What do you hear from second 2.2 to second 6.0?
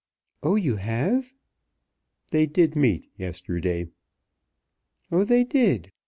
"They did meet yesterday." "Oh, they did.